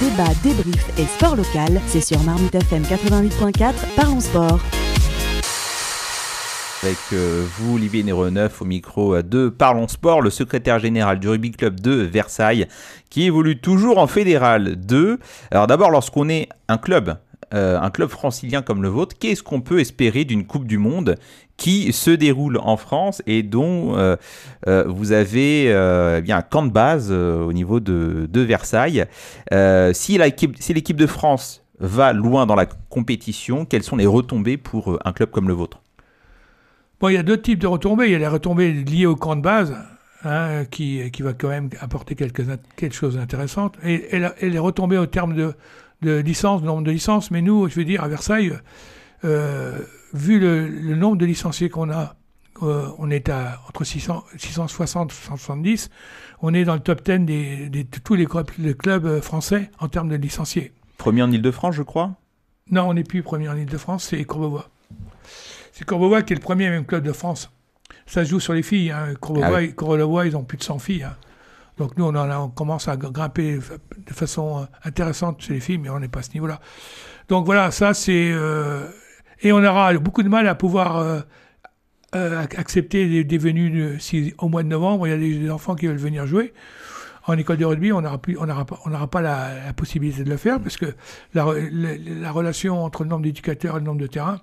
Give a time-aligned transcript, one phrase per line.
[0.00, 4.60] Débat, débrief et sport local, c'est sur Marmite FM 88.4, parlons sport.
[6.82, 11.50] Avec euh, vous, Olivier Neuf, au micro de Parlons Sport, le secrétaire général du Rugby
[11.50, 12.66] Club de Versailles,
[13.08, 15.18] qui évolue toujours en fédéral 2.
[15.50, 17.16] Alors d'abord, lorsqu'on est un club,
[17.54, 21.16] euh, un club francilien comme le vôtre, qu'est-ce qu'on peut espérer d'une Coupe du Monde
[21.56, 24.16] qui se déroule en France et dont euh,
[24.86, 29.06] vous avez eh bien un camp de base au niveau de, de Versailles
[29.94, 35.12] Si l'équipe de France va loin dans la compétition, quelles sont les retombées pour un
[35.12, 35.80] club comme le vôtre?
[37.00, 38.06] Bon, il y a deux types de retombées.
[38.06, 39.76] Il y a les retombées liées au camp de base,
[40.24, 42.42] hein, qui, qui va quand même apporter quelque,
[42.90, 45.54] chose d'intéressant, et, les retombées au terme de,
[46.02, 47.30] de licence, nombre de licences.
[47.30, 48.52] Mais nous, je veux dire, à Versailles,
[49.24, 49.78] euh,
[50.12, 52.16] vu le, nombre de licenciés qu'on a,
[52.62, 55.90] euh, on est à entre 600, 660 et 170.
[56.42, 60.16] On est dans le top 10 des, de tous les clubs, français en termes de
[60.16, 60.72] licenciés.
[60.98, 62.14] Premier en Ile-de-France, je crois?
[62.70, 64.70] Non, on n'est plus premier en Ile-de-France, c'est Courbevoie.
[65.72, 67.50] C'est Courbevoie qui est le premier même club de France.
[68.06, 68.90] Ça se joue sur les filles.
[68.90, 69.14] Hein.
[69.20, 71.04] Courbevoie, ah ils ont plus de 100 filles.
[71.04, 71.16] Hein.
[71.78, 76.00] Donc nous, on, commence à grimper de façon euh, intéressante chez les filles, mais on
[76.00, 76.60] n'est pas à ce niveau-là.
[77.28, 78.30] Donc voilà, ça c'est...
[78.32, 78.88] Euh,
[79.42, 84.62] et on aura beaucoup de mal à pouvoir euh, accepter des, venues si au mois
[84.62, 86.54] de novembre, il y a des, enfants qui veulent venir jouer.
[87.26, 90.94] En école de rugby, on n'aura on pas la, possibilité de le faire parce que
[91.34, 94.40] la, relation entre le nombre d'éducateurs et le nombre de terrains,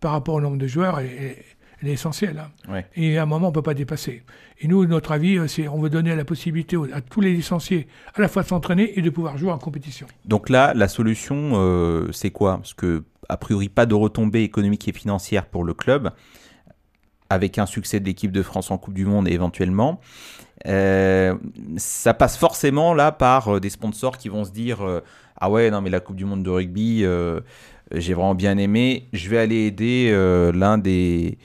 [0.00, 1.44] par rapport au nombre de joueurs est,
[1.88, 2.42] essentiel.
[2.68, 2.82] Hein.
[2.94, 4.22] Et à un moment, on ne peut pas dépasser.
[4.58, 7.88] Et nous, notre avis, euh, c'est on veut donner la possibilité à tous les licenciés
[8.14, 10.06] à la fois de s'entraîner et de pouvoir jouer en compétition.
[10.24, 12.58] Donc là, la solution, euh, c'est quoi?
[12.58, 16.10] Parce que, a priori, pas de retombées économiques et financières pour le club,
[17.30, 20.00] avec un succès de l'équipe de France en Coupe du Monde éventuellement.
[20.66, 21.34] Euh,
[21.78, 24.80] ça passe forcément là par des sponsors qui vont se dire
[25.36, 27.06] Ah ouais, non, mais la Coupe du Monde de rugby
[27.92, 29.08] j'ai vraiment bien aimé.
[29.12, 31.38] Je vais aller aider euh, l'un des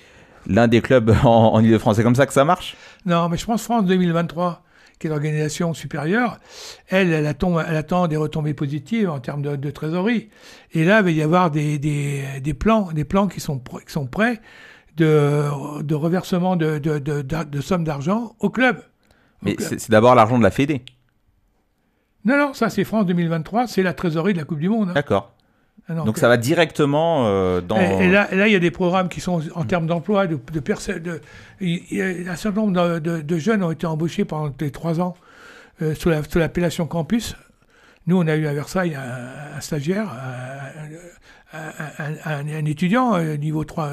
[0.48, 1.98] l'un des clubs en, Ile-de-France.
[1.98, 2.76] C'est comme ça que ça marche?
[3.06, 4.64] Non, mais je pense France 2023,
[5.00, 6.40] qui est l'organisation supérieure,
[6.88, 10.30] elle, elle attend, elle attend des retombées positives en termes de, trésorerie.
[10.74, 13.92] Et là, il va y avoir des, des, des plans, des plans qui sont, qui
[13.92, 14.42] sont prêts
[14.98, 18.82] de, de reversement de, de, de sommes d'argent au club.
[19.42, 20.82] Mais c'est d'abord l'argent de la Fédé.
[22.26, 24.90] Non, non, ça c'est France 2023, c'est la trésorerie de la Coupe du Monde.
[24.90, 24.94] Hein.
[24.94, 25.35] D'accord.
[25.88, 27.78] Donc ça va directement euh, dans.
[27.78, 31.22] Et, là, il y a des programmes qui sont en termes d'emploi, de, de,
[31.62, 35.16] un certain nombre de, jeunes ont été embauchés pendant les trois ans
[35.84, 36.10] euh, sous
[36.40, 37.36] l'appellation campus.
[38.08, 40.12] Nous, on a eu à Versailles un, stagiaire,
[41.54, 43.92] un, étudiant au euh, niveau 3,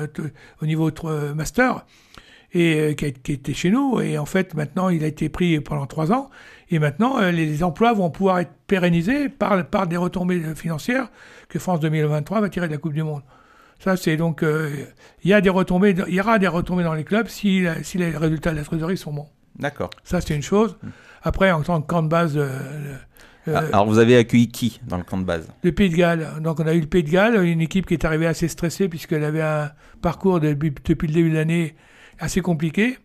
[0.63, 1.85] au niveau 3 master,
[2.55, 4.01] et qui, qui, était chez nous.
[4.01, 6.31] Et en fait, maintenant, il a été pris pendant trois ans.
[6.71, 11.11] Et maintenant, les emplois vont pouvoir être pérennisés par, par des retombées financières
[11.49, 13.23] que France 2023 va tirer de la Coupe du Monde.
[13.83, 14.43] Ça, c'est donc.
[14.43, 14.71] Euh,
[15.25, 17.99] il y, a des retombées, il y aura des retombées dans les clubs si, si
[17.99, 19.29] les résultats de la trésorerie sont bons.
[19.59, 19.91] D'accord.
[20.05, 20.79] Ça, c'est une chose.
[21.23, 22.37] Après, en tant que camp de base.
[22.37, 22.49] Euh,
[23.49, 25.49] euh, ah, alors, vous avez accueilli qui dans le camp de base?
[25.65, 26.29] Le Pays de Galles.
[26.41, 28.89] Donc, on a eu le Pays de Galles, une équipe qui est arrivée assez stressée
[28.89, 31.75] puisqu'elle avait un parcours depuis le début de l'année
[32.23, 32.99] assez compliqué.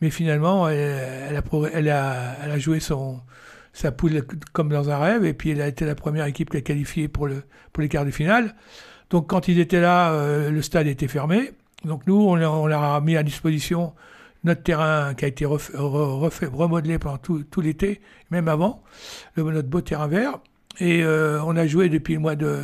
[0.00, 3.20] Mais finalement, elle, a, joué son,
[3.72, 4.22] sa poule
[4.52, 7.08] comme dans un rêve, et puis elle a été la première équipe qui a qualifié
[7.08, 8.54] pour, le, pour les quarts de finale.
[9.10, 11.52] Donc quand ils étaient là, euh, le stade était fermé.
[11.84, 13.94] Donc nous, on, on, leur a mis à disposition
[14.44, 15.76] notre terrain qui a été refait,
[16.46, 18.00] remodelé pendant tout, l'été,
[18.30, 18.82] même avant,
[19.36, 20.38] notre beau terrain vert.
[20.78, 22.62] Et euh, on a joué depuis le mois de,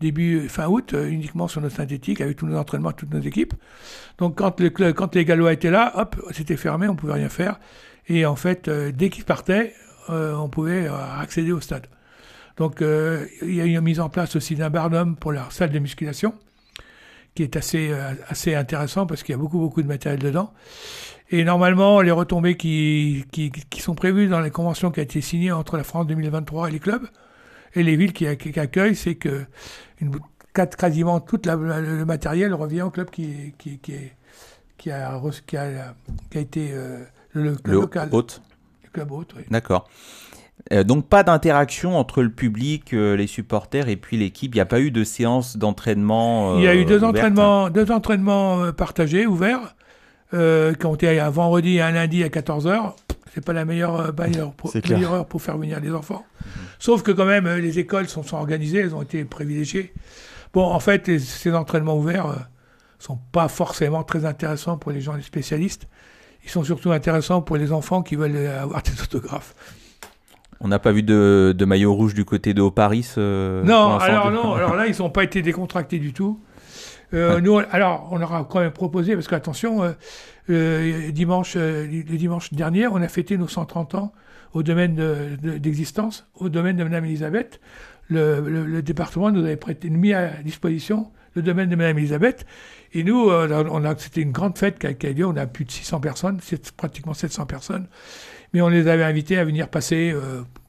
[0.00, 3.54] début fin août euh, uniquement sur notre synthétique avec tous nos entraînements, toutes nos équipes.
[4.18, 7.58] Donc quand, le, quand les Gallois étaient là, hop, c'était fermé, on pouvait rien faire.
[8.08, 9.74] Et en fait, dès qu'ils partaient,
[10.10, 11.86] euh, on pouvait euh, accéder au stade.
[12.56, 15.52] Donc euh, il y a eu une mise en place aussi d'un barnum pour leur
[15.52, 16.34] salle de musculation,
[17.34, 17.92] qui est assez,
[18.28, 20.52] assez intéressant parce qu'il y a beaucoup, beaucoup de matériel dedans.
[21.30, 25.50] Et normalement, les retombées qui, qui, sont prévues dans les conventions qui ont été signées
[25.50, 27.06] entre la France 2023 et les clubs,
[27.76, 29.44] et les villes qui, accueillent, c'est que
[30.00, 30.12] une,
[30.52, 33.94] quasiment tout le matériel revient au club qui, qui, qui,
[34.78, 35.94] qui a, qui, a,
[36.30, 36.74] qui a été
[37.32, 38.08] le, local.
[39.50, 39.88] D'accord.
[40.72, 44.54] Euh, donc pas d'interaction entre le public, euh, les supporters et puis l'équipe.
[44.54, 46.58] Il n'y a pas eu de séance d'entraînement.
[46.58, 49.76] Il y a eu deux entraînements, deux entraînements euh, partagés, ouverts,
[50.32, 52.94] qui ont été un vendredi et un lundi à 14h.
[53.32, 54.00] C'est pas la meilleure,
[54.36, 56.24] heure pour, meilleure pour faire venir les enfants.
[56.44, 56.65] Mhm.
[56.78, 59.92] Sauf que quand même, les écoles sont, sont, organisées, elles ont été privilégiées.
[60.52, 62.48] Bon, en fait, ces entraînements ouverts
[62.98, 65.86] sont pas forcément très intéressants pour les gens, les spécialistes
[66.46, 69.54] ils sont surtout intéressants pour les enfants qui veulent avoir des autographes.
[70.60, 74.54] On n'a pas vu de, de, maillot rouge du côté de Haut-Paris Non, alors non,
[74.54, 76.40] alors là, ils n'ont pas été décontractés du tout.
[77.14, 79.92] Euh, nous, alors, on leur a quand même proposé, parce qu'attention, euh,
[80.50, 84.12] euh, dimanche, le dimanche dernier, on a fêté nos 130 ans
[84.52, 84.96] au domaine
[85.36, 87.60] d'existence, au domaine de Mme Elisabeth.
[88.08, 92.46] Le, département nous avait prêté, mis à disposition le domaine de Mme Elisabeth.
[92.94, 95.26] Et nous, on a, c'était une grande fête qui a, lieu.
[95.26, 97.86] On a plus de 600 personnes, c'est pratiquement 700 personnes.
[98.54, 100.14] Mais on les avait invités à venir passer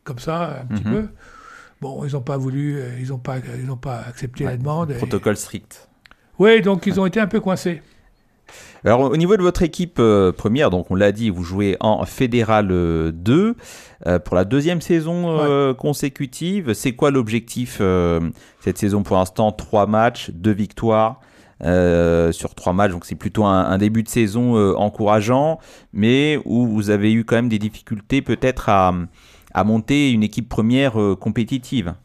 [0.04, 0.94] comme ça, un petit mhm.
[0.94, 1.07] peu.
[1.80, 4.94] Bon, ils n'ont pas voulu, ils n'ont pas, ils pas accepté la demande.
[4.95, 5.87] Protocole strict.
[6.39, 7.81] Oui, donc ils ont été un peu coincés.
[8.86, 12.06] Alors au niveau de votre équipe euh, première, donc on l'a dit, vous jouez en
[12.06, 13.54] Fédéral 2 euh,
[14.06, 16.74] euh, pour la deuxième saison consécutive.
[16.74, 17.81] C'est quoi l'objectif
[18.60, 19.51] cette saison pour l'instant?
[19.51, 21.19] Trois matchs, deux victoires
[21.60, 25.60] sur trois matchs, donc c'est plutôt un, début de saison encourageant,
[25.92, 28.94] mais où vous avez eu quand même des difficultés peut-être à,
[29.54, 31.95] à monter une équipe première compétitive.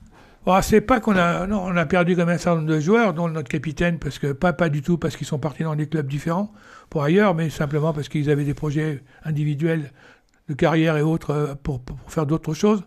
[0.44, 3.14] Oh, c'est pas qu'on a, non, on a perdu comme un certain nombre de joueurs,
[3.14, 6.08] dont notre capitaine, parce que pas, du tout parce qu'ils sont partis dans des clubs
[6.08, 6.52] différents
[6.90, 9.92] pour ailleurs, mais simplement parce qu'ils avaient des projets individuels
[10.48, 12.82] de carrière et autres euh, pour, faire d'autres choses.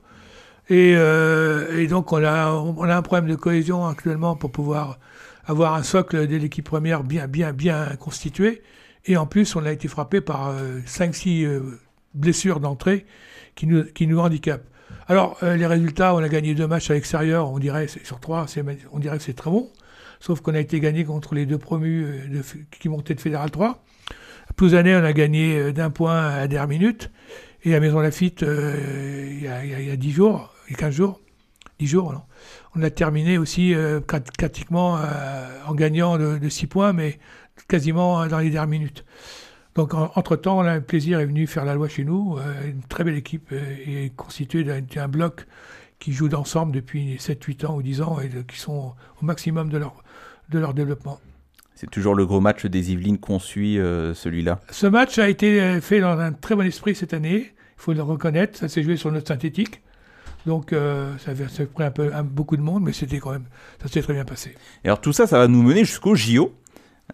[0.67, 4.99] Et, euh, et, donc on a, on a un problème de cohésion actuellement pour pouvoir
[5.45, 8.63] avoir un socle de l'équipe première bien, bien, bien constitué.
[9.05, 10.53] Et en plus, on a été frappé par
[10.85, 11.79] 5-6 euh,
[12.15, 13.05] blessures d'entrée
[13.55, 14.67] qui nous handicapent.
[15.07, 18.45] Alors, euh, les résultats, on a gagné deux matchs à l'extérieur, on dirait, sur trois,
[18.91, 19.69] on dirait que c'est très bon.
[20.19, 22.41] Sauf qu'on a été gagné contre les deux promus euh,
[22.71, 23.83] qui montaient de Fédéral 3.
[24.49, 27.11] À années, on a gagné euh, d'un point à dernière minute.
[27.63, 31.21] Et à Maison Lafitte, il y, a, 10 jours, il y a 15 jours,
[31.79, 32.21] 10 jours, non.
[32.75, 33.73] On a terminé aussi
[34.05, 34.99] pratiquement
[35.65, 37.17] en gagnant de, de 6 points, mais
[37.67, 39.03] quasiment dans les dernières minutes.
[39.75, 42.38] Donc, entre-temps, un plaisir est venu faire la loi chez nous.
[42.38, 45.45] Euh, une très belle équipe euh, est constituée d'un bloc
[46.00, 49.69] qui joue ensemble depuis 7, 8 ans ou 10 ans et qui sont au maximum
[49.69, 50.01] de leur,
[50.50, 51.19] de leur développement.
[51.75, 55.81] C'est toujours le gros match des Yvelines qu'on suit, euh, celui-là Ce match a été
[55.81, 58.57] fait dans un très bon esprit cette année, il faut le reconnaître.
[58.57, 59.81] Ça s'est joué sur notre synthétique.
[60.45, 63.45] Donc ça, a pris un peu beaucoup de monde, mais c'était quand même,
[63.81, 64.56] ça s'est très bien passé.
[64.83, 66.54] Et alors tout ça, ça va nous mener jusqu'au JO.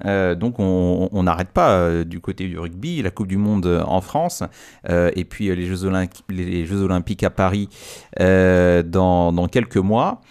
[0.06, 3.84] Euh, donc on n'arrête pas euh, du côté du rugby, la Coupe du Monde euh,
[3.84, 4.44] en France,
[4.90, 5.92] et puis les Jeux,
[6.30, 7.70] les, Jeux, Olympiques à Paris
[8.18, 10.22] dans, dans, quelques mois.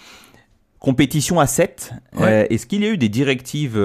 [0.78, 1.92] Compétition à 7.
[2.18, 3.80] Est-ce qu'il y a eu des directives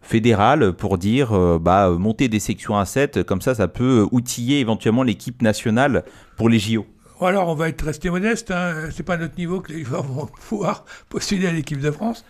[0.00, 5.02] fédérales pour dire bah, monter des sections à 7, comme ça ça peut outiller éventuellement
[5.02, 6.04] l'équipe nationale
[6.36, 6.86] pour les JO
[7.20, 8.50] alors, on va être resté modeste.
[8.50, 8.88] Hein.
[8.90, 12.24] C'est pas à notre niveau que les joueurs vont pouvoir postuler à l'équipe de France.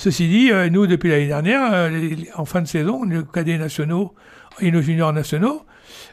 [0.00, 1.90] Ceci dit, euh, nous, depuis l'année dernière, euh,
[2.34, 4.14] en fin de saison, nos cadets nationaux
[4.58, 5.66] et nos juniors nationaux,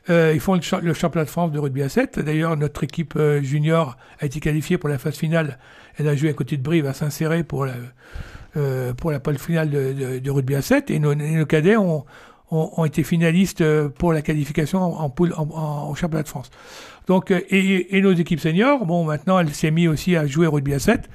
[0.10, 2.20] euh, ils font le, championnat de France de rugby à 7.
[2.20, 5.58] D'ailleurs, notre équipe junior a été qualifiée pour la phase finale.
[5.96, 7.76] Elle a joué à côté de Brive à s'insérer pour la,
[8.98, 10.92] pour la phase finale de, rugby à 7.
[10.92, 12.04] Et nos, cadets ont,
[12.52, 16.50] ont, été finalistes pour la qualification en, poule, en, championnat de France.
[17.08, 20.74] Donc, et, et, nos équipes seniors, bon, maintenant, elle s'est mise aussi à jouer rugby
[20.74, 21.10] à 7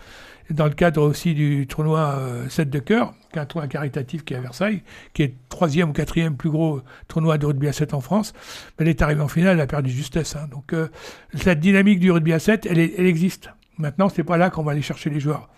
[0.51, 2.19] dans le cadre aussi du tournoi
[2.49, 4.83] 7 euh, de cœur, qui est un tournoi caritatif qui est à Versailles,
[5.15, 8.33] qui est le troisième ou quatrième plus gros tournoi de rugby à 7 en France.
[8.79, 10.37] Elle est arrivée en finale, elle a perdu justesse.
[10.37, 10.49] Hein.
[10.51, 10.89] Donc euh,
[11.35, 13.51] cette dynamique du rugby à 7, elle, elle existe.
[13.79, 15.49] Maintenant, c'est pas là qu'on va aller chercher les joueurs.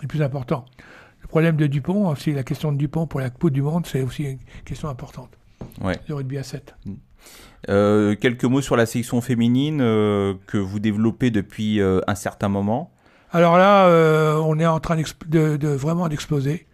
[0.00, 0.64] C'est plus important.
[1.22, 4.02] Le problème de Dupont, aussi la question de Dupont pour la Coupe du Monde, c'est
[4.02, 5.30] aussi une question importante.
[5.80, 5.98] Ouais.
[6.08, 6.74] Le rugby à 7.
[6.84, 6.92] Mm.
[7.70, 12.93] Euh, quelques mots sur la section féminine que vous développez depuis un certain moment.
[13.34, 16.68] Alors là, euh, on est en train de, vraiment d'exploser.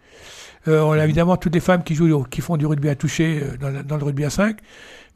[0.67, 3.41] Euh, on a évidemment toutes les femmes qui jouent, qui font du rugby à toucher
[3.63, 4.57] euh, dans, le rugby à 5.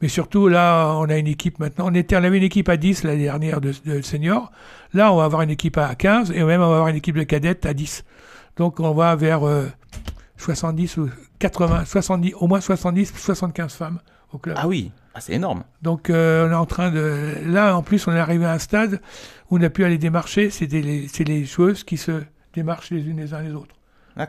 [0.02, 1.86] Mais surtout, là, on a une équipe maintenant.
[1.88, 4.50] On, était, on avait une équipe à 10 l'année dernière de, de seniors.
[4.92, 7.16] Là, on va avoir une équipe à 15 et même on va avoir une équipe
[7.16, 8.04] de cadettes à 10.
[8.56, 9.42] Donc, on va vers
[10.38, 14.00] 70 ou 80, 70, au moins 70, 75 femmes
[14.32, 14.56] au club.
[14.58, 15.64] Ah oui, ah, c'est énorme.
[15.82, 16.12] Donc, on
[16.50, 17.34] est en train de.
[17.46, 19.00] Là, en plus, on est arrivé à un stade
[19.50, 23.42] on a pu aller démarcher, c'est les, joueuses qui se démarchent les unes les uns
[23.42, 23.76] les autres.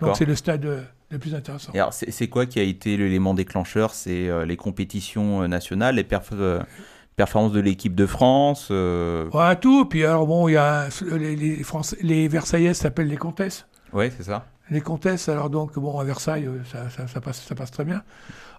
[0.02, 1.72] Donc c'est le stade euh, le plus intéressant.
[1.74, 3.94] alors c'est quoi qui a été l'élément déclencheur?
[3.94, 9.86] C'est euh, les compétitions euh, nationales, les performances de l'équipe de France Ouais, tout.
[9.86, 11.64] Puis alors bon, il y a les, les,
[12.02, 13.66] les Versaillaises s'appellent les comtesses.
[13.94, 14.46] Oui, c'est ça.
[14.70, 18.04] Les comtesses, alors donc, bon, à Versailles, ça, passe, ça passe très bien.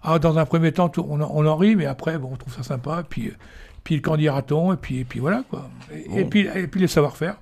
[0.01, 2.63] Alors, dans un premier temps, on, on, en rit, mais après, bon, on trouve ça
[2.63, 3.03] sympa.
[3.07, 3.31] Puis,
[3.83, 5.69] puis le candidaton, et puis, et puis voilà, quoi.
[5.91, 7.35] Et, puis, et puis le savoir-faire.